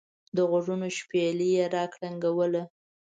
دغوږونو 0.35 0.87
شپېلۍ 0.97 1.51
را 1.73 1.83
کرنګوله. 1.93 2.63